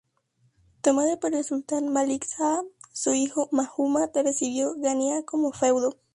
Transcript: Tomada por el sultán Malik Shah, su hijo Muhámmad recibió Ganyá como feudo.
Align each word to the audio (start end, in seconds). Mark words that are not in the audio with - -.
Tomada 0.81 1.19
por 1.19 1.35
el 1.35 1.43
sultán 1.43 1.89
Malik 1.93 2.25
Shah, 2.25 2.63
su 2.91 3.13
hijo 3.13 3.49
Muhámmad 3.51 4.09
recibió 4.25 4.73
Ganyá 4.79 5.21
como 5.25 5.51
feudo. 5.51 5.95